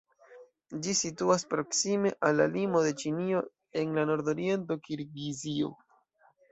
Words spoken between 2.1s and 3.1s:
al la limo de